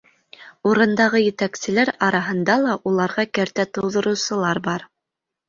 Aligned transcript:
.........Урындағы 0.69 1.21
етәкселәр 1.23 1.91
араһында 2.07 2.57
ла 2.63 2.73
уларға 2.93 3.27
кәртә 3.41 3.67
тыуҙырыусылар 3.79 4.63
бар 4.71 4.89